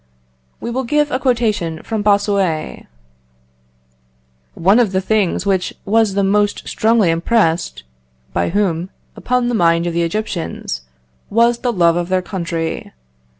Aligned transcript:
We 0.59 0.71
will 0.71 0.83
give 0.83 1.11
a 1.11 1.19
quotation 1.19 1.83
from 1.83 2.01
Bossuet: 2.01 2.87
"One 4.55 4.79
of 4.79 4.93
the 4.93 4.99
things 4.99 5.45
which 5.45 5.75
was 5.85 6.15
the 6.15 6.23
most 6.23 6.67
strongly 6.67 7.11
impressed 7.11 7.83
(by 8.33 8.49
whom?) 8.49 8.89
upon 9.15 9.47
the 9.47 9.53
mind 9.53 9.85
of 9.85 9.93
the 9.93 10.01
Egyptians, 10.01 10.81
was 11.29 11.59
the 11.59 11.71
love 11.71 11.97
of 11.97 12.09
their 12.09 12.23
country.... 12.23 12.91